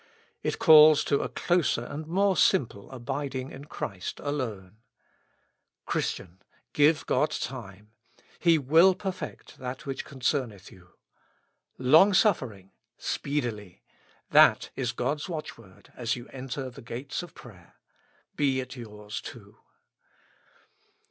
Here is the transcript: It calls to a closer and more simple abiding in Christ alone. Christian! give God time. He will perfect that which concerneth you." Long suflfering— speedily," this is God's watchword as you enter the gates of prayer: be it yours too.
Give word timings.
It 0.41 0.57
calls 0.57 1.03
to 1.03 1.21
a 1.21 1.29
closer 1.29 1.83
and 1.83 2.07
more 2.07 2.35
simple 2.35 2.89
abiding 2.89 3.51
in 3.51 3.65
Christ 3.65 4.19
alone. 4.21 4.77
Christian! 5.85 6.41
give 6.73 7.05
God 7.05 7.29
time. 7.29 7.91
He 8.39 8.57
will 8.57 8.95
perfect 8.95 9.59
that 9.59 9.85
which 9.85 10.03
concerneth 10.03 10.71
you." 10.71 10.95
Long 11.77 12.13
suflfering— 12.13 12.71
speedily," 13.13 13.83
this 14.31 14.71
is 14.75 14.91
God's 14.91 15.29
watchword 15.29 15.93
as 15.95 16.15
you 16.15 16.27
enter 16.29 16.71
the 16.71 16.81
gates 16.81 17.21
of 17.21 17.35
prayer: 17.35 17.75
be 18.35 18.59
it 18.59 18.75
yours 18.75 19.21
too. 19.21 19.59